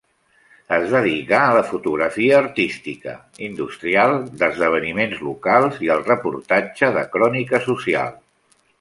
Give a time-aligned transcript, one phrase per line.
[0.77, 3.15] Es dedicà a la fotografia artística,
[3.49, 8.15] industrial, d’esdeveniments locals i al reportatge de crònica social.